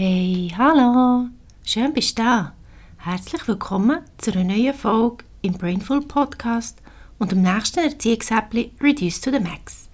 Hey, 0.00 0.54
hallo! 0.56 1.26
Schön 1.64 1.92
bist 1.92 2.16
du 2.16 2.22
da. 2.22 2.52
Herzlich 2.98 3.48
willkommen 3.48 3.98
zu 4.18 4.30
einer 4.30 4.44
neuen 4.44 4.72
Folge 4.72 5.24
im 5.42 5.54
Brainful 5.54 6.02
Podcast 6.02 6.80
und 7.18 7.32
dem 7.32 7.42
nächsten 7.42 7.80
Erziehungsäppli 7.80 8.70
Reduce 8.80 9.20
to 9.20 9.32
the 9.32 9.40
Max. 9.40 9.88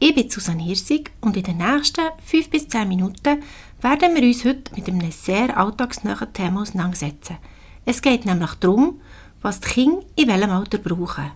Ich 0.00 0.16
bin 0.16 0.28
Susanne 0.28 0.64
Hirsig 0.64 1.12
und 1.20 1.36
in 1.36 1.44
den 1.44 1.58
nächsten 1.58 2.02
5 2.24 2.50
bis 2.50 2.66
10 2.66 2.88
Minuten 2.88 3.44
werden 3.80 4.16
wir 4.16 4.22
uns 4.24 4.44
heute 4.44 4.74
mit 4.74 4.88
einem 4.88 5.12
sehr 5.12 5.56
alltagsnahen 5.56 6.32
Thema 6.32 6.62
auseinandersetzen. 6.62 7.36
Es 7.84 8.02
geht 8.02 8.26
nämlich 8.26 8.54
darum, 8.54 9.00
was 9.42 9.60
die 9.60 9.68
Kinder 9.68 10.02
in 10.16 10.26
welchem 10.26 10.50
Alter 10.50 10.78
brauchen. 10.78 11.30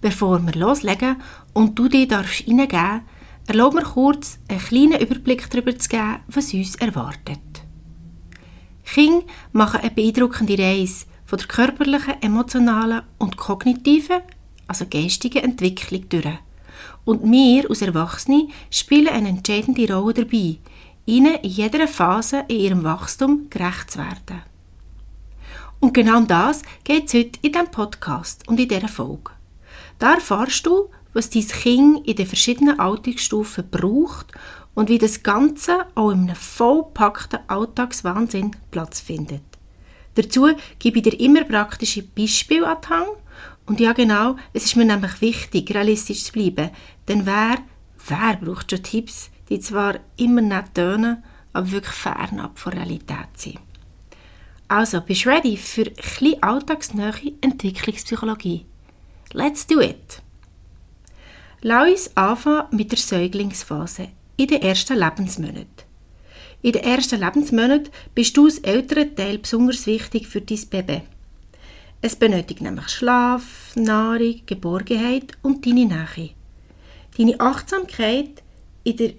Bevor 0.00 0.38
wir 0.46 0.54
loslegen 0.54 1.16
und 1.54 1.76
du 1.76 1.88
dir 1.88 2.06
darfst 2.06 2.46
reingeben 2.46 3.00
Erlaub 3.46 3.74
mir 3.74 3.82
kurz, 3.82 4.38
einen 4.48 4.60
kleinen 4.60 5.00
Überblick 5.00 5.50
darüber 5.50 5.76
zu 5.76 5.88
geben, 5.88 6.20
was 6.28 6.54
uns 6.54 6.76
erwartet. 6.76 7.40
Kinder 8.84 9.24
machen 9.52 9.80
eine 9.80 9.90
beeindruckende 9.90 10.58
Reise 10.58 11.06
von 11.24 11.38
der 11.38 11.48
körperlichen, 11.48 12.20
emotionalen 12.22 13.02
und 13.18 13.36
kognitiven, 13.36 14.20
also 14.66 14.86
geistigen 14.88 15.42
Entwicklung 15.42 16.08
durch. 16.08 16.38
Und 17.04 17.22
wir 17.30 17.68
als 17.68 17.82
Erwachsene 17.82 18.48
spielen 18.70 19.08
eine 19.08 19.30
entscheidende 19.30 19.92
Rolle 19.92 20.14
dabei, 20.14 20.58
ihnen 21.06 21.34
in 21.36 21.50
jeder 21.50 21.88
Phase 21.88 22.44
in 22.48 22.60
ihrem 22.60 22.84
Wachstum 22.84 23.48
gerecht 23.50 23.90
zu 23.90 23.98
werden. 23.98 24.42
Und 25.80 25.94
genau 25.94 26.18
um 26.18 26.28
das 26.28 26.62
geht 26.84 27.06
es 27.08 27.14
heute 27.14 27.38
in 27.42 27.52
diesem 27.52 27.70
Podcast 27.70 28.46
und 28.46 28.60
in 28.60 28.68
dieser 28.68 28.88
Folge. 28.88 29.32
Da 29.98 30.14
erfahrst 30.14 30.64
du, 30.66 30.90
was 31.12 31.30
dein 31.30 31.46
Kind 31.46 32.06
in 32.06 32.16
den 32.16 32.26
verschiedenen 32.26 32.78
Altersstufen 32.78 33.68
braucht 33.70 34.32
und 34.74 34.88
wie 34.88 34.98
das 34.98 35.22
Ganze 35.22 35.86
auch 35.94 36.10
in 36.10 36.24
einem 36.24 36.36
vollpackten 36.36 37.40
Alltagswahnsinn 37.46 38.56
Platz 38.70 39.00
findet. 39.00 39.42
Dazu 40.14 40.48
gebe 40.78 40.98
ich 40.98 41.04
dir 41.04 41.20
immer 41.20 41.44
praktische 41.44 42.02
Beispiele 42.02 42.66
an 42.66 42.78
die 42.82 42.88
Hand. 42.88 43.08
Und 43.66 43.80
ja 43.80 43.92
genau, 43.92 44.36
es 44.52 44.64
ist 44.64 44.76
mir 44.76 44.84
nämlich 44.84 45.20
wichtig, 45.20 45.72
realistisch 45.74 46.24
zu 46.24 46.32
bleiben. 46.32 46.70
Denn 47.08 47.24
wer, 47.26 47.58
wer 48.08 48.36
braucht 48.36 48.70
schon 48.70 48.82
Tipps, 48.82 49.30
die 49.48 49.60
zwar 49.60 50.00
immer 50.16 50.40
nicht 50.42 50.74
tönen, 50.74 51.22
aber 51.52 51.70
wirklich 51.70 51.94
fernab 51.94 52.58
von 52.58 52.72
Realität 52.72 53.28
sind. 53.36 53.58
Also, 54.68 55.02
bist 55.02 55.26
du 55.26 55.28
ready 55.28 55.56
für 55.56 55.84
ein 55.84 56.42
alltagsnähe 56.42 57.34
Entwicklungspsychologie? 57.42 58.64
Let's 59.32 59.66
do 59.66 59.80
it! 59.80 60.22
Lass 61.64 61.90
uns 61.90 62.16
anfangen 62.16 62.66
mit 62.72 62.90
der 62.90 62.98
Säuglingsphase, 62.98 64.08
in 64.36 64.48
den 64.48 64.62
ersten 64.62 64.98
Lebensmonaten. 64.98 65.84
In 66.60 66.72
den 66.72 66.82
ersten 66.82 67.20
Lebensmonaten 67.20 67.88
bist 68.16 68.36
du 68.36 68.46
als 68.46 68.58
älterer 68.58 69.14
Teil 69.14 69.38
besonders 69.38 69.86
wichtig 69.86 70.26
für 70.26 70.40
dein 70.40 70.58
Baby. 70.68 71.02
Es 72.00 72.16
benötigt 72.16 72.62
nämlich 72.62 72.88
Schlaf, 72.88 73.76
Nahrung, 73.76 74.40
Geborgenheit 74.44 75.38
und 75.42 75.64
deine 75.64 75.86
Nähe. 75.86 76.30
Deine 77.16 77.38
Achtsamkeit 77.38 78.42
in 78.82 78.96
der 78.96 79.12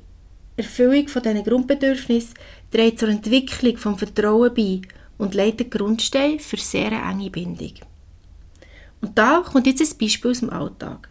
Erfüllung 0.57 1.07
von 1.07 1.23
diesen 1.23 1.45
Grundbedürfnissen 1.45 2.33
trägt 2.71 2.99
zur 2.99 3.07
Entwicklung 3.07 3.77
vom 3.77 3.97
Vertrauen 3.97 4.53
bei 4.53 4.81
und 5.17 5.33
legt 5.33 5.61
den 5.61 5.69
Grundstein 5.69 6.39
für 6.39 6.57
sehr 6.57 6.91
enge 6.91 7.29
Bindung. 7.29 7.75
Und 8.99 9.17
da 9.17 9.45
kommt 9.49 9.65
jetzt 9.65 9.81
ein 9.81 9.97
Beispiel 9.97 10.31
aus 10.31 10.39
dem 10.41 10.49
Alltag. 10.49 11.07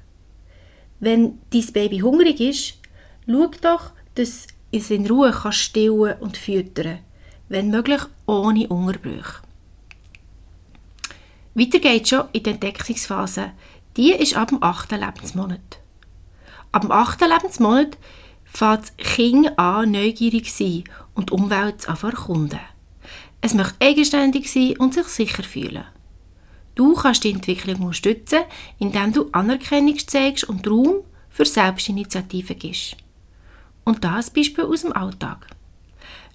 Wenn 1.03 1.41
dein 1.51 1.73
Baby 1.73 1.99
hungrig 1.99 2.41
ist, 2.41 2.79
schau 3.27 3.51
doch, 3.61 3.91
dass 4.15 4.47
es 4.71 4.91
in 4.91 5.07
Ruhe 5.07 5.33
kann 5.33 5.53
stillen 5.53 6.15
und 6.21 6.39
füttern 6.39 7.01
wenn 7.53 7.69
möglich 7.71 8.01
ohne 8.27 8.67
Unterbrüche. 8.67 9.43
Weiter 11.55 11.81
geht 11.81 12.09
schon 12.09 12.25
in 12.33 12.43
der 12.45 12.55
Entdeckungsphase. 12.55 13.53
Die 13.99 14.13
ist 14.13 14.37
ab 14.37 14.49
dem 14.49 14.63
8. 14.63 14.93
Lebensmonat. 14.93 15.81
Ab 16.73 16.81
dem 16.81 16.91
8. 16.91 17.21
Lebensmonat 17.21 17.99
fängt 18.45 18.85
das 18.85 18.97
Kind 18.97 19.59
an, 19.59 19.91
neugierig 19.91 20.51
zu 20.51 20.65
sein 20.65 20.85
und 21.15 21.29
die 21.29 21.35
Umwelt 21.35 21.83
zu 21.83 21.91
erkunden. 21.91 22.61
Es 23.43 23.53
möchte 23.53 23.85
eigenständig 23.85 24.51
sein 24.51 24.79
und 24.79 24.95
sich 24.95 25.09
sicher 25.09 25.43
fühlen. 25.43 25.85
Du 26.75 26.95
kannst 26.95 27.25
die 27.25 27.33
Entwicklung 27.33 27.81
unterstützen, 27.83 28.41
indem 28.79 29.13
du 29.13 29.29
Anerkennung 29.33 29.99
zeigst 29.99 30.45
und 30.45 30.67
Raum 30.67 31.03
für 31.29 31.45
Selbstinitiative 31.45 32.55
gibst. 32.55 32.97
Und 33.85 34.05
das 34.05 34.31
Beispiel 34.31 34.65
aus 34.65 34.83
dem 34.83 34.93
Alltag. 34.93 35.49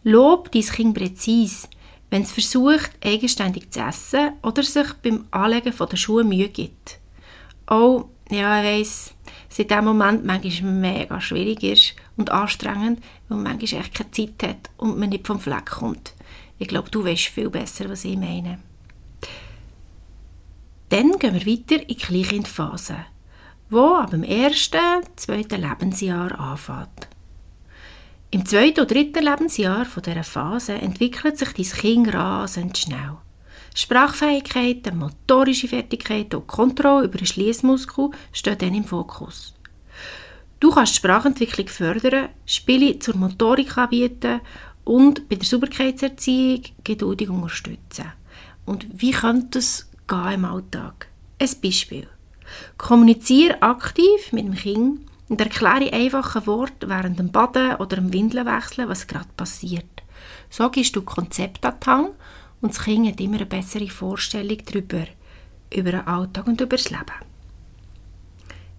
Lob 0.04 0.52
dein 0.52 0.62
Kind 0.62 0.98
präzise, 0.98 1.68
wenn 2.10 2.22
es 2.22 2.32
versucht, 2.32 2.92
eigenständig 3.04 3.72
zu 3.72 3.82
essen 3.82 4.34
oder 4.44 4.64
sich 4.64 4.94
beim 5.04 5.26
Anlegen 5.32 5.74
der 5.78 5.98
Schuhe 5.98 6.24
Mühe 6.24 6.50
gibt. 6.50 7.00
Auch, 7.66 8.08
ja, 8.30 8.62
ich 8.62 8.80
weiss, 8.80 9.14
seit 9.50 9.72
diesem 9.72 9.86
Moment 9.86 10.26
manchmal 10.26 10.72
mega 10.72 11.20
schwierig 11.20 11.64
ist 11.64 11.96
und 12.16 12.30
anstrengend, 12.30 13.02
weil 13.28 13.38
man 13.40 13.58
manchmal 13.58 13.82
echt 13.82 13.96
keine 13.96 14.12
Zeit 14.12 14.44
hat 14.44 14.70
und 14.78 14.98
man 14.98 15.10
nicht 15.10 15.28
vom 15.28 15.40
Fleck 15.40 15.66
kommt. 15.66 16.14
Ich 16.60 16.68
glaube, 16.68 16.90
du 16.90 17.04
weißt 17.04 17.26
viel 17.26 17.50
besser, 17.50 17.90
was 17.90 18.06
ich 18.06 18.18
meine. 18.18 18.60
Dann 20.90 21.20
gehen 21.20 21.34
wir 21.34 21.46
weiter 21.46 21.82
in 21.82 21.88
die 21.88 21.96
Kleinkindphase, 21.96 22.96
wo 23.70 23.96
ab 23.96 24.12
dem 24.12 24.24
ersten, 24.24 24.80
zweiten 25.18 25.62
Lebensjahr 25.62 26.40
anfängt. 26.40 27.10
Im 28.32 28.46
zweiten 28.46 28.82
und 28.82 28.92
dritten 28.92 29.24
Lebensjahr 29.24 29.86
von 29.86 30.04
dieser 30.04 30.24
Phase 30.24 30.74
entwickelt 30.74 31.38
sich 31.38 31.50
dein 31.50 31.80
Kind 31.80 32.14
rasend 32.14 32.78
schnell. 32.78 33.18
Sprachfähigkeiten, 33.76 34.98
motorische 34.98 35.68
Fertigkeiten 35.68 36.40
und 36.40 36.48
Kontrolle 36.48 37.06
über 37.06 37.18
den 37.18 37.28
Schließmuskel 37.28 38.10
stehen 38.32 38.58
dann 38.58 38.74
im 38.74 38.86
Fokus. 38.86 39.54
Du 40.60 40.72
kannst 40.72 40.94
die 40.94 40.98
Sprachentwicklung 40.98 41.68
fördern, 41.68 42.30
Spiele 42.46 42.98
zur 42.98 43.18
Motorik 43.18 43.78
anbieten 43.78 44.40
und 44.86 45.28
bei 45.28 45.36
der 45.36 45.46
Sauberkeitserziehung 45.46 46.64
geduldig 46.84 47.30
unterstützen. 47.30 48.14
Und 48.66 48.88
wie 48.94 49.12
könnte 49.12 49.60
es 49.60 49.88
gehen 50.08 50.34
im 50.34 50.46
Alltag. 50.46 51.08
Ein 51.40 51.50
Beispiel. 51.62 52.08
Kommuniziere 52.78 53.62
aktiv 53.62 54.32
mit 54.32 54.46
dem 54.46 54.56
Kind 54.56 55.02
und 55.30 55.42
erkläre 55.42 55.92
einfache 55.92 56.48
Worte 56.48 56.88
während 56.88 57.20
dem 57.20 57.32
Baden 57.32 57.76
oder 57.76 57.98
dem 57.98 58.14
Windelwechseln, 58.14 58.88
was 58.90 59.08
gerade 59.08 59.28
passiert. 59.36 60.04
So 60.50 60.70
gibst 60.70 60.96
du 60.96 61.02
Konzept 61.02 61.66
an 61.66 61.76
die 61.82 61.88
Hand 61.88 62.10
und 62.62 62.74
das 62.74 62.84
Kind 62.84 63.08
hat 63.08 63.20
immer 63.20 63.36
eine 63.36 63.46
bessere 63.46 63.90
Vorstellung 63.90 64.58
darüber, 64.66 65.06
über 65.74 65.92
den 65.92 66.08
Alltag 66.08 66.48
und 66.48 66.62
über 66.62 66.78
das 66.78 66.90
Leben. 66.90 67.28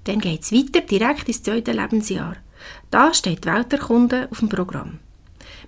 Dann 0.04 0.20
geht 0.20 0.42
es 0.42 0.52
weiter, 0.52 0.80
direkt 0.80 1.28
ins 1.28 1.42
zweite 1.42 1.72
Lebensjahr. 1.72 2.36
Da 2.90 3.12
steht 3.12 3.44
Welterkunde 3.44 4.28
auf 4.30 4.38
dem 4.38 4.48
Programm. 4.48 5.00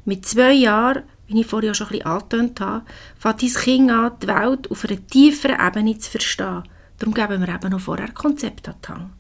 Mit 0.07 0.25
zwei 0.25 0.53
Jahren 0.53 1.03
wie 1.31 1.41
ich 1.41 1.47
vorher 1.47 1.75
schon 1.75 1.87
ein 1.89 1.93
bisschen 1.93 2.07
angetönt 2.07 2.61
habe, 2.61 2.85
fängt 3.19 3.43
dein 3.43 3.49
Kind 3.49 3.91
an, 3.91 4.13
die 4.23 4.27
Welt 4.27 4.71
auf 4.71 4.85
einer 4.85 5.07
tieferen 5.07 5.67
Ebene 5.67 5.99
zu 5.99 6.11
verstehen. 6.11 6.65
Darum 6.99 7.15
geben 7.15 7.41
wir 7.41 7.55
eben 7.55 7.71
noch 7.71 7.81
vorher 7.81 8.11
Konzept 8.11 8.69
an 8.69 8.75
die 8.83 8.89
Hand. 8.89 9.11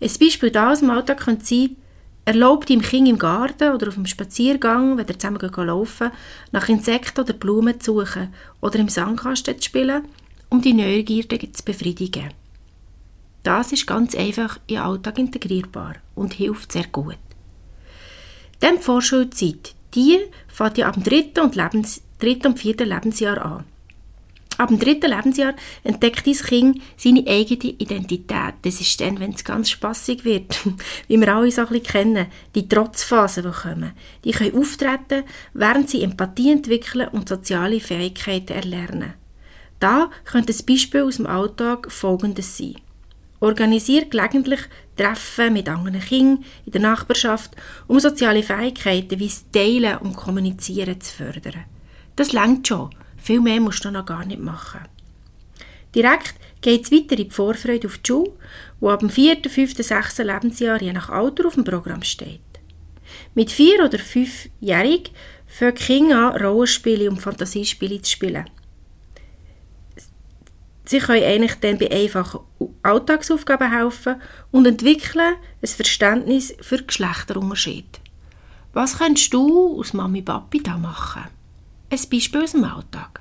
Ein 0.00 0.18
Beispiel 0.18 0.50
da 0.50 0.72
aus 0.72 0.80
dem 0.80 0.90
Alltag 0.90 1.20
könnte 1.20 1.44
sein, 1.44 1.76
erlaubt 2.24 2.70
deinem 2.70 2.82
Kind 2.82 3.08
im 3.08 3.18
Garten 3.18 3.74
oder 3.74 3.88
auf 3.88 3.94
dem 3.94 4.06
Spaziergang, 4.06 4.96
wenn 4.96 5.06
ihr 5.06 5.18
zusammen 5.18 5.66
laufen, 5.66 6.10
nach 6.52 6.68
Insekten 6.68 7.20
oder 7.20 7.32
Blumen 7.32 7.80
zu 7.80 8.00
suchen 8.00 8.32
oder 8.60 8.78
im 8.78 8.88
Sandkasten 8.88 9.58
zu 9.58 9.64
spielen, 9.64 10.04
um 10.48 10.62
die 10.62 10.72
Neugierde 10.72 11.52
zu 11.52 11.64
befriedigen. 11.64 12.30
Das 13.42 13.72
ist 13.72 13.86
ganz 13.86 14.14
einfach 14.14 14.58
in 14.66 14.76
den 14.76 14.82
Alltag 14.82 15.18
integrierbar 15.18 15.96
und 16.14 16.34
hilft 16.34 16.72
sehr 16.72 16.86
gut. 16.86 17.18
Dann 18.60 18.76
die 18.76 18.82
Vorschulzeit. 18.82 19.74
Die 19.94 20.18
fängt 20.48 20.78
ja 20.78 20.88
ab 20.88 20.94
dem 20.94 21.02
dritten 21.02 21.40
und, 21.40 21.56
Lebens, 21.56 22.02
dritten 22.18 22.48
und 22.48 22.58
vierten 22.58 22.88
Lebensjahr 22.88 23.44
an. 23.44 23.64
Ab 24.60 24.68
dem 24.68 24.78
dritten 24.78 25.10
Lebensjahr 25.10 25.54
entdeckt 25.84 26.26
dein 26.26 26.34
Kind 26.34 26.82
seine 26.98 27.26
eigene 27.26 27.74
Identität. 27.78 28.54
Das 28.60 28.80
ist 28.80 29.00
dann, 29.00 29.18
wenn 29.18 29.32
es 29.32 29.42
ganz 29.42 29.70
spaßig 29.70 30.24
wird, 30.26 30.60
wie 31.08 31.16
wir 31.16 31.34
alle 31.34 31.50
so 31.50 31.62
ein 31.62 31.68
bisschen 31.68 31.84
kennen, 31.84 32.26
die 32.54 32.68
Trotzphasen, 32.68 33.44
die 33.44 33.50
kommen. 33.50 33.92
Die 34.22 34.32
können 34.32 34.54
auftreten, 34.54 35.24
während 35.54 35.88
sie 35.88 36.02
Empathie 36.02 36.52
entwickeln 36.52 37.08
und 37.08 37.28
soziale 37.28 37.80
Fähigkeiten 37.80 38.52
erlernen. 38.52 39.14
Da 39.78 40.10
könnte 40.26 40.52
ein 40.52 40.66
Beispiel 40.66 41.04
aus 41.04 41.16
dem 41.16 41.26
Alltag 41.26 41.90
folgendes 41.90 42.58
sein. 42.58 42.76
Organisiert 43.40 44.10
gelegentlich 44.10 44.60
Treffen 44.96 45.54
mit 45.54 45.68
anderen 45.68 46.00
Kindern 46.00 46.44
in 46.66 46.72
der 46.72 46.80
Nachbarschaft, 46.82 47.52
um 47.86 47.98
soziale 47.98 48.42
Fähigkeiten 48.42 49.18
wie 49.18 49.28
das 49.28 49.50
Teilen 49.50 49.98
und 49.98 50.16
Kommunizieren 50.16 51.00
zu 51.00 51.14
fördern. 51.14 51.64
Das 52.16 52.32
längt 52.32 52.68
schon. 52.68 52.90
Viel 53.16 53.40
mehr 53.40 53.60
musst 53.60 53.84
du 53.84 53.90
noch 53.90 54.06
gar 54.06 54.24
nicht 54.24 54.40
machen. 54.40 54.80
Direkt 55.94 56.34
geht 56.60 56.84
es 56.84 56.92
weiter 56.92 57.18
in 57.18 57.28
die 57.28 57.30
Vorfreude 57.30 57.88
auf 57.88 57.98
die 57.98 58.08
Schule, 58.08 58.32
wo 58.78 58.90
ab 58.90 59.00
dem 59.00 59.10
4., 59.10 59.38
5., 59.48 59.76
6. 59.76 60.18
Lebensjahr 60.18 60.80
je 60.80 60.92
nach 60.92 61.08
Alter 61.08 61.46
auf 61.46 61.54
dem 61.54 61.64
Programm 61.64 62.02
steht. 62.02 62.40
Mit 63.34 63.50
vier 63.50 63.84
oder 63.84 63.98
fünfjährig 63.98 65.12
fangen 65.46 65.74
Kinder 65.74 66.32
an, 66.32 66.40
Rollenspiele 66.40 67.10
und 67.10 67.20
Fantasiespiele 67.20 68.00
zu 68.02 68.12
spielen. 68.12 68.48
Sie 70.90 70.98
können 70.98 71.22
eigentlich 71.22 71.54
dann 71.60 71.78
bei 71.78 71.88
einfachen 71.88 72.40
Alltagsaufgaben 72.82 73.70
helfen 73.70 74.20
und 74.50 74.66
entwickeln 74.66 75.36
ein 75.62 75.68
Verständnis 75.68 76.52
für 76.60 76.82
Geschlechterunterschied. 76.82 78.00
Was 78.72 78.98
kannst 78.98 79.32
du 79.32 79.78
aus 79.78 79.92
Mami 79.92 80.20
Papi 80.20 80.60
da 80.60 80.76
machen? 80.76 81.28
Ein 81.90 82.00
Beispiel 82.10 82.42
aus 82.42 82.50
dem 82.50 82.64
Alltag. 82.64 83.20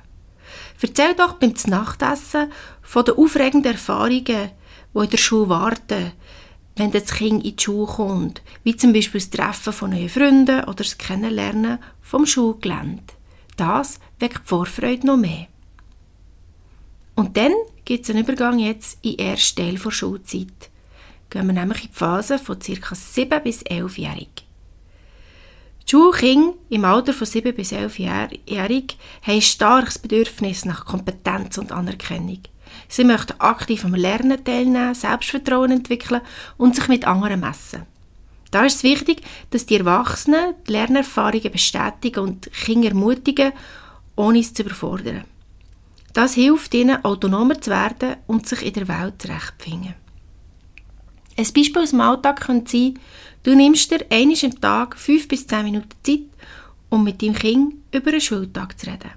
Erzähl 0.81 1.13
doch 1.13 1.33
beim 1.33 1.53
Nachtessen 1.67 2.51
von 2.81 3.05
den 3.05 3.17
aufregenden 3.17 3.73
Erfahrungen, 3.73 4.23
die 4.25 4.99
in 4.99 5.09
der 5.11 5.17
Schule 5.19 5.49
warten, 5.49 6.13
wenn 6.75 6.89
das 6.89 7.13
Kind 7.13 7.45
in 7.45 7.55
die 7.55 7.63
Schule 7.63 7.85
kommt, 7.85 8.41
wie 8.63 8.75
zum 8.75 8.93
Beispiel 8.93 9.21
das 9.21 9.29
Treffen 9.29 9.73
von 9.73 9.91
neuen 9.91 10.09
Freunden 10.09 10.61
oder 10.61 10.73
das 10.73 10.97
Kennenlernen 10.97 11.77
vom 12.01 12.25
Schulgelände. 12.25 13.03
Das 13.57 13.99
weckt 14.17 14.45
die 14.45 14.47
Vorfreude 14.47 15.05
noch 15.05 15.17
mehr. 15.17 15.45
Und 17.19 17.35
dann 17.35 17.51
gibt 17.83 18.05
es 18.05 18.09
einen 18.09 18.23
Übergang 18.23 18.59
jetzt 18.59 18.97
in 19.01 19.17
den 19.17 19.27
ersten 19.27 19.57
Teil 19.57 19.77
der 19.77 19.91
Schulzeit. 19.91 20.69
Gehen 21.29 21.47
wir 21.47 21.53
nämlich 21.53 21.81
in 21.83 21.89
die 21.89 21.93
Phase 21.93 22.39
von 22.39 22.57
ca. 22.57 22.95
7 22.95 23.43
bis 23.43 23.61
11-jährig. 23.65 24.29
Die 25.83 25.91
Schulkinder 25.91 26.53
im 26.69 26.85
Alter 26.85 27.11
von 27.11 27.27
7 27.27 27.53
bis 27.53 27.73
11-jährig 27.73 28.97
haben 29.21 29.35
ein 29.35 29.41
starkes 29.41 29.99
Bedürfnis 29.99 30.63
nach 30.63 30.85
Kompetenz 30.85 31.57
und 31.57 31.73
Anerkennung. 31.73 32.39
Sie 32.87 33.03
möchten 33.03 33.37
aktiv 33.41 33.83
am 33.83 33.95
Lernen 33.95 34.41
teilnehmen, 34.41 34.95
Selbstvertrauen 34.95 35.71
entwickeln 35.71 36.21
und 36.55 36.77
sich 36.77 36.87
mit 36.87 37.05
anderen 37.05 37.41
messen. 37.41 37.81
Da 38.49 38.63
ist 38.63 38.77
es 38.77 38.83
wichtig, 38.83 39.23
dass 39.49 39.65
die 39.65 39.75
Erwachsenen 39.75 40.53
die 40.65 40.71
Lernerfahrungen 40.71 41.51
bestätigen 41.51 42.21
und 42.21 42.49
Kinder 42.53 42.87
ermutigen, 42.87 43.51
ohne 44.15 44.39
es 44.39 44.53
zu 44.53 44.63
überfordern. 44.63 45.25
Das 46.13 46.33
hilft 46.33 46.73
ihnen, 46.73 47.03
autonomer 47.03 47.61
zu 47.61 47.69
werden 47.69 48.17
und 48.27 48.47
sich 48.47 48.65
in 48.65 48.73
der 48.73 48.87
Welt 48.87 49.21
zurechtzufinden. 49.21 49.95
Ein 51.37 51.53
Beispiel 51.53 51.81
aus 51.81 51.91
dem 51.91 52.01
Alltag 52.01 52.41
könnte 52.41 52.71
sein, 52.71 52.99
du 53.43 53.55
nimmst 53.55 53.91
dir 53.91 54.05
einmal 54.09 54.37
am 54.43 54.59
Tag 54.59 54.97
fünf 54.97 55.27
bis 55.27 55.47
zehn 55.47 55.63
Minuten 55.63 55.89
Zeit, 56.03 56.23
um 56.89 57.03
mit 57.03 57.21
deinem 57.21 57.35
Kind 57.35 57.75
über 57.93 58.11
einen 58.11 58.19
Schultag 58.19 58.77
zu 58.77 58.87
reden. 58.87 59.11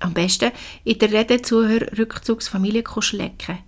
Am 0.00 0.12
besten 0.12 0.52
in 0.84 0.98
der 0.98 1.10
Redezuhör 1.10 1.80
Rückzugsfamilienkuschlecken. 1.98 3.58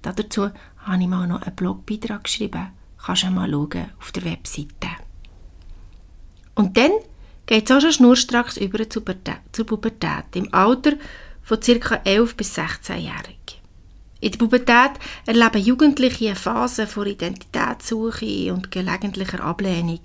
Dazu 0.00 0.50
habe 0.78 1.02
ich 1.02 1.08
mal 1.08 1.28
noch 1.28 1.42
einen 1.42 1.54
Blogbeitrag 1.54 2.24
geschrieben. 2.24 2.72
Kannst 3.04 3.22
du 3.24 3.30
mal 3.30 3.50
schauen 3.50 3.90
auf 4.00 4.10
der 4.12 4.24
Webseite. 4.24 4.88
Und 6.54 6.76
dann 6.76 6.92
geht 7.46 7.70
es 7.70 7.76
auch 7.76 7.80
schon 7.80 7.92
schnurstracks 7.92 8.56
über 8.56 8.88
zur 8.88 9.04
Pubertät 9.66 10.24
im 10.34 10.52
Alter 10.52 10.92
von 11.42 11.60
ca. 11.60 12.00
11 12.04 12.36
bis 12.36 12.56
16-jährig. 12.56 13.60
In 14.20 14.30
der 14.30 14.38
Pubertät 14.38 14.92
erleben 15.26 15.62
Jugendliche 15.62 16.26
eine 16.26 16.36
Phase 16.36 16.86
von 16.86 17.06
Identitätssuche 17.06 18.52
und 18.52 18.70
gelegentlicher 18.70 19.42
Ablehnung. 19.42 20.00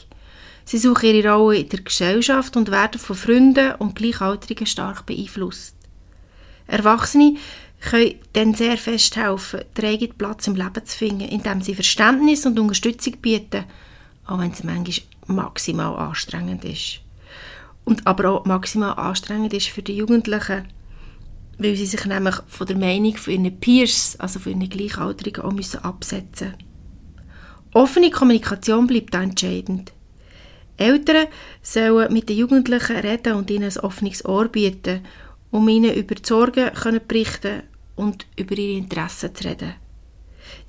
Sie 0.65 0.79
suchen 0.79 1.15
ihre 1.15 1.33
Rolle 1.33 1.59
in 1.59 1.69
der 1.69 1.81
Gesellschaft 1.81 2.57
und 2.57 2.71
werden 2.71 2.99
von 2.99 3.15
Freunden 3.15 3.75
und 3.75 3.95
Gleichaltrigen 3.95 4.65
stark 4.65 5.05
beeinflusst. 5.05 5.75
Erwachsene 6.65 7.37
können 7.79 8.15
dann 8.33 8.53
sehr 8.53 8.77
fest 8.77 9.15
helfen, 9.15 9.61
den 9.77 10.13
Platz 10.17 10.47
im 10.47 10.55
Leben 10.55 10.85
zu 10.85 10.97
finden, 10.97 11.29
indem 11.29 11.61
sie 11.61 11.75
Verständnis 11.75 12.45
und 12.45 12.59
Unterstützung 12.59 13.17
bieten, 13.21 13.65
auch 14.25 14.39
wenn 14.39 14.51
es 14.51 14.63
manchmal 14.63 15.05
maximal 15.27 15.95
anstrengend 15.95 16.65
ist. 16.65 17.01
Und 17.85 18.05
aber 18.05 18.31
auch 18.31 18.45
maximal 18.45 18.97
anstrengend 18.97 19.53
ist 19.53 19.67
für 19.67 19.83
die 19.83 19.95
Jugendlichen, 19.95 20.67
weil 21.57 21.75
sie 21.75 21.85
sich 21.85 22.05
nämlich 22.05 22.35
von 22.47 22.67
der 22.67 22.77
Meinung 22.77 23.15
von 23.17 23.33
ihren 23.33 23.59
Peers, 23.59 24.15
also 24.19 24.39
von 24.39 24.53
ihren 24.53 24.69
Gleichaltrigen, 24.69 25.43
auch 25.43 25.51
müssen 25.51 25.83
absetzen 25.83 26.53
Offene 27.73 28.09
Kommunikation 28.09 28.87
bleibt 28.87 29.13
entscheidend. 29.13 29.91
Eltern 30.77 31.27
sollen 31.61 32.13
mit 32.13 32.29
den 32.29 32.37
Jugendlichen 32.37 32.95
reden 32.95 33.33
und 33.33 33.49
ihnen 33.49 33.71
ein 33.71 33.79
offenes 33.79 34.23
Ohr 34.25 34.47
bieten 34.47 35.01
um 35.51 35.67
ihnen 35.69 35.93
über 35.93 36.15
die 36.15 36.25
Sorgen 36.25 36.69
zu 36.75 36.99
berichten 36.99 37.63
und 37.95 38.25
über 38.35 38.57
ihre 38.57 38.77
Interessen 38.77 39.33
zu 39.33 39.47
reden. 39.47 39.73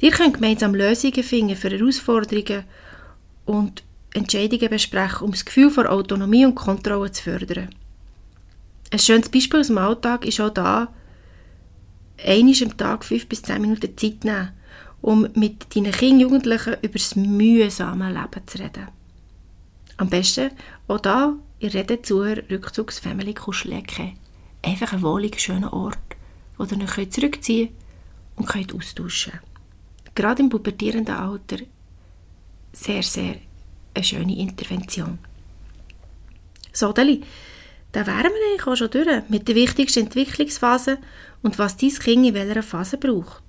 Ihr 0.00 0.10
könnt 0.10 0.34
gemeinsam 0.34 0.74
Lösungen 0.74 1.22
finden 1.22 1.56
für 1.56 1.70
Herausforderungen 1.70 2.64
und 3.44 3.82
Entscheidungen 4.14 4.70
besprechen, 4.70 5.24
um 5.24 5.32
das 5.32 5.44
Gefühl 5.44 5.70
von 5.70 5.86
Autonomie 5.86 6.46
und 6.46 6.54
Kontrolle 6.54 7.12
zu 7.12 7.22
fördern. 7.24 7.70
Ein 8.90 8.98
schönes 8.98 9.28
Beispiel 9.28 9.60
aus 9.60 9.66
dem 9.66 9.78
Alltag 9.78 10.24
ist 10.24 10.40
auch 10.40 10.50
da, 10.50 10.92
einmal 12.24 12.62
am 12.62 12.76
Tag 12.76 13.04
fünf 13.04 13.28
bis 13.28 13.42
zehn 13.42 13.60
Minuten 13.60 13.96
Zeit 13.96 14.24
nehmen, 14.24 14.52
um 15.00 15.28
mit 15.34 15.74
deinen 15.74 15.92
Kindern 15.92 16.20
Jugendlichen 16.20 16.76
über 16.82 16.94
das 16.94 17.14
mühsame 17.16 18.12
Leben 18.12 18.46
zu 18.46 18.58
reden. 18.58 18.88
Am 19.98 20.08
besten 20.08 20.50
auch 20.86 21.00
da, 21.00 21.34
ihr 21.58 21.74
redet 21.74 22.06
zu 22.06 22.20
Rückzugsfamily 22.20 23.34
Kuschlecke 23.34 24.14
einfach 24.62 24.92
ein 24.92 25.02
wohliger, 25.02 25.38
schöner 25.38 25.72
Ort, 25.72 25.98
wo 26.56 26.64
ihr 26.64 26.98
euch 26.98 27.10
zurückziehen 27.10 27.70
und 28.36 28.46
könnt 28.46 28.74
austauschen 28.74 29.40
Gerade 30.14 30.42
im 30.42 30.48
pubertierenden 30.48 31.14
Alter 31.14 31.58
sehr, 32.72 33.02
sehr 33.02 33.36
eine 33.94 34.04
schöne 34.04 34.36
Intervention. 34.36 35.18
So, 36.72 36.92
Deli, 36.92 37.22
da 37.92 38.06
wären 38.06 38.24
wir 38.24 38.50
eigentlich 38.50 38.66
auch 38.66 38.76
schon 38.76 38.90
durch 38.90 39.28
mit 39.28 39.48
der 39.48 39.54
wichtigsten 39.54 40.00
Entwicklungsphase 40.00 40.98
und 41.42 41.58
was 41.58 41.76
dein 41.76 41.90
Kind 41.90 42.26
in 42.26 42.34
welcher 42.34 42.62
Phase 42.62 42.98
braucht. 42.98 43.42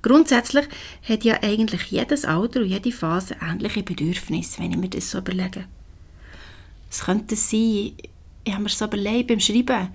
Grundsätzlich 0.00 0.66
hat 1.08 1.24
ja 1.24 1.42
eigentlich 1.42 1.82
jedes 1.86 2.24
Alter 2.24 2.60
und 2.60 2.68
jede 2.68 2.92
Phase 2.92 3.36
ähnliche 3.42 3.82
Bedürfnisse, 3.82 4.60
wenn 4.60 4.70
ich 4.70 4.78
mir 4.78 4.88
das 4.88 5.10
so 5.10 5.18
überlege. 5.18 5.64
Es 6.90 7.00
könnte 7.00 7.36
sein, 7.36 7.92
ich 8.44 8.52
habe 8.52 8.62
mir 8.62 8.68
so 8.68 8.84
überlegt 8.84 9.28
beim 9.28 9.40
Schreiben, 9.40 9.88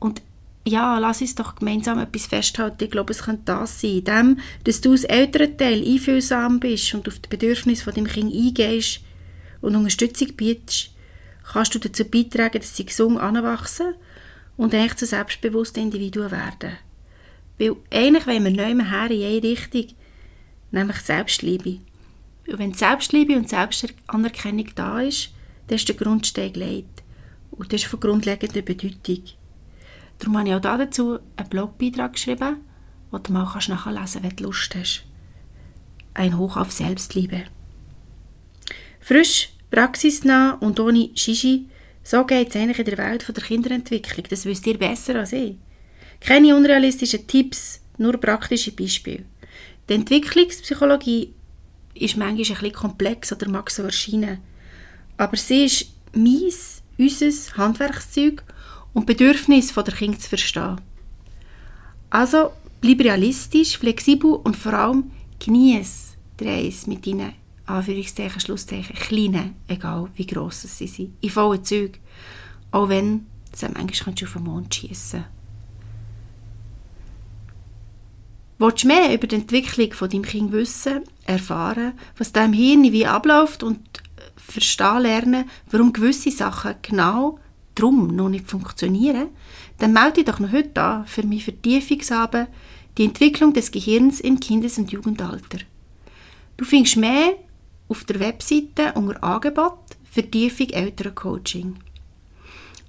und 0.00 0.22
ja, 0.66 0.98
lass 0.98 1.20
uns 1.20 1.34
doch 1.34 1.56
gemeinsam 1.56 1.98
etwas 1.98 2.26
festhalten. 2.26 2.84
Ich 2.84 2.90
glaube, 2.90 3.12
es 3.12 3.22
könnte 3.22 3.42
das 3.46 3.80
sein. 3.80 3.98
In 3.98 4.04
dem, 4.04 4.38
dass 4.64 4.80
du 4.80 4.92
als 4.92 5.04
Elternteil 5.04 5.86
einfühlsam 5.86 6.58
bist 6.58 6.94
und 6.94 7.06
auf 7.06 7.18
die 7.18 7.28
Bedürfnisse 7.28 7.84
von 7.84 7.94
deinem 7.94 8.06
Kind 8.06 8.34
eingehst 8.34 9.00
und 9.60 9.76
Unterstützung 9.76 10.28
bietest, 10.36 10.93
kannst 11.52 11.74
du 11.74 11.78
dazu 11.78 12.04
beitragen, 12.04 12.58
dass 12.58 12.76
sie 12.76 12.86
gesund 12.86 13.18
anwachsen 13.18 13.94
und 14.56 14.74
eigentlich 14.74 14.96
zu 14.96 15.06
selbstbewussten 15.06 15.84
Individuen 15.84 16.30
werden. 16.30 16.76
Weil 17.58 17.76
eigentlich 17.92 18.26
wollen 18.26 18.44
wir 18.44 18.50
neu 18.50 18.84
her 18.84 19.10
in 19.10 19.22
eine 19.22 19.42
Richtung, 19.42 19.96
nämlich 20.70 20.96
Selbstliebe. 20.98 21.80
Und 22.48 22.58
wenn 22.58 22.74
Selbstliebe 22.74 23.36
und 23.36 23.48
Selbstanerkennung 23.48 24.68
da 24.74 25.00
ist, 25.00 25.30
dann 25.68 25.76
ist 25.76 25.88
der 25.88 25.96
Grundstein 25.96 26.52
gelegt. 26.52 27.02
Und 27.50 27.72
das 27.72 27.82
ist 27.82 27.88
von 27.88 28.00
grundlegender 28.00 28.62
Bedeutung. 28.62 29.22
Darum 30.18 30.38
habe 30.38 30.48
ich 30.48 30.54
auch 30.54 30.60
dazu 30.60 31.18
einen 31.36 31.48
Blogbeitrag 31.48 32.14
geschrieben, 32.14 32.56
den 33.12 33.22
du 33.22 33.32
mal 33.32 33.44
nachlesen 33.44 33.78
kannst, 33.82 34.22
wenn 34.22 34.36
du 34.36 34.44
Lust 34.44 34.74
hast. 34.74 35.04
Ein 36.14 36.38
Hoch 36.38 36.56
auf 36.56 36.72
Selbstliebe. 36.72 37.44
Frisch, 39.00 39.53
praxisnah 39.74 40.56
und 40.60 40.78
ohne 40.78 41.10
Shishi, 41.16 41.66
so 42.04 42.24
geht 42.24 42.50
es 42.50 42.56
eigentlich 42.56 42.78
in 42.78 42.84
der 42.84 42.98
Welt 42.98 43.24
der 43.26 43.42
Kinderentwicklung. 43.42 44.26
Das 44.30 44.44
wisst 44.44 44.66
ihr 44.66 44.78
besser 44.78 45.16
als 45.16 45.32
ich. 45.32 45.56
Keine 46.20 46.54
unrealistischen 46.54 47.26
Tipps, 47.26 47.80
nur 47.98 48.16
praktische 48.18 48.70
Beispiele. 48.70 49.24
Die 49.88 49.94
Entwicklungspsychologie 49.94 51.34
ist 51.94 52.16
manchmal 52.16 52.36
bisschen 52.36 52.72
komplex 52.72 53.32
oder 53.32 53.48
mag 53.48 53.68
so 53.70 53.82
erscheinen. 53.82 54.38
Aber 55.16 55.36
sie 55.36 55.64
ist 55.64 55.86
meins, 56.12 56.82
unser 56.96 57.56
Handwerkszeug 57.56 58.44
und 58.92 59.06
Bedürfnisse 59.06 59.82
der 59.82 59.94
Kinder 59.94 60.18
zu 60.18 60.28
verstehen. 60.28 60.80
Also 62.10 62.52
bleib 62.80 63.00
realistisch, 63.00 63.76
flexibel 63.78 64.34
und 64.34 64.56
vor 64.56 64.74
allem 64.74 65.10
genieße 65.40 66.14
die 66.38 66.48
Reise 66.48 66.88
mit 66.88 67.06
deinen 67.06 67.43
Anführungszeichen, 67.66 68.40
Schlusszeichen, 68.40 68.96
kleinen, 68.96 69.54
egal 69.68 70.08
wie 70.14 70.26
gross 70.26 70.62
sie 70.62 70.86
sind, 70.86 71.14
in 71.20 71.30
vollen 71.30 71.64
Zügen. 71.64 71.98
Auch 72.70 72.88
wenn 72.88 73.26
sie 73.52 73.68
manchmal 73.68 74.14
auf 74.14 74.32
den 74.32 74.42
Mond 74.42 74.74
schiessen 74.74 75.24
Willst 78.58 78.84
du 78.84 78.88
mehr 78.88 79.12
über 79.12 79.26
die 79.26 79.34
Entwicklung 79.34 79.92
von 79.92 80.08
deinem 80.08 80.22
Kind 80.22 80.52
wissen, 80.52 81.02
erfahren, 81.26 81.92
was 82.16 82.32
da 82.32 82.44
im 82.44 82.52
Hirn 82.52 82.84
wie 82.92 83.06
abläuft 83.06 83.62
und 83.62 83.80
verstehen 84.36 85.02
lernen, 85.02 85.50
warum 85.70 85.92
gewisse 85.92 86.30
Sachen 86.30 86.76
genau 86.80 87.40
drum 87.74 88.14
noch 88.14 88.28
nicht 88.28 88.48
funktionieren, 88.48 89.28
dann 89.78 89.92
melde 89.92 90.14
dich 90.14 90.24
doch 90.26 90.38
noch 90.38 90.52
heute 90.52 90.80
an 90.80 91.06
für 91.06 91.26
mein 91.26 91.40
Vertiefungsabend 91.40 92.48
die 92.96 93.04
Entwicklung 93.04 93.52
des 93.52 93.72
Gehirns 93.72 94.20
im 94.20 94.38
Kindes- 94.38 94.78
und 94.78 94.92
Jugendalter. 94.92 95.58
Du 96.56 96.64
findest 96.64 96.96
mehr 96.96 97.34
auf 97.88 98.04
der 98.04 98.20
Webseite 98.20 98.92
unter 98.94 99.22
Angebot 99.22 99.78
Vertiefung 100.10 100.70
Elterncoaching. 100.70 101.76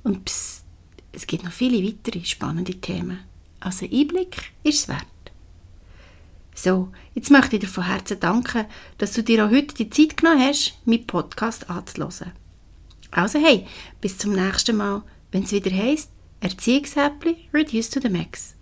Und 0.04 0.25
pss, 0.25 0.64
es 1.12 1.25
gibt 1.25 1.44
noch 1.44 1.52
viele 1.52 1.84
weitere 1.86 2.24
spannende 2.24 2.75
Themen. 2.75 3.20
Also 3.60 3.86
Einblick 3.86 4.52
ist 4.64 4.82
es 4.82 4.88
wert. 4.88 5.06
So, 6.54 6.90
jetzt 7.14 7.32
möchte 7.32 7.56
ich 7.56 7.62
dir 7.62 7.68
von 7.68 7.86
Herzen 7.86 8.20
danken, 8.20 8.66
dass 8.98 9.14
du 9.14 9.24
dir 9.24 9.46
auch 9.46 9.52
heute 9.52 9.75
die 9.75 9.90
Zeit 9.90 10.18
genommen 10.18 10.42
hast, 10.42 10.78
meinen 10.86 11.08
Podcast 11.08 11.70
anzuhören. 11.70 12.32
Also 13.12 13.40
hey, 13.40 13.66
bis 14.02 14.18
zum 14.18 14.34
nächsten 14.34 14.78
Mal, 14.78 15.04
wenn 15.32 15.44
es 15.44 15.52
wieder 15.52 15.72
heisst, 15.72 16.12
Erziehungshäppli 16.42 17.50
Reduce 17.54 17.90
to 17.90 18.00
the 18.00 18.10
Max. 18.10 18.56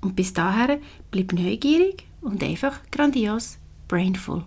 Und 0.00 0.14
bis 0.14 0.32
dahin 0.32 0.80
bleib 1.10 1.32
neugierig 1.32 2.06
und 2.20 2.42
einfach 2.42 2.80
grandios 2.90 3.58
brainful. 3.88 4.44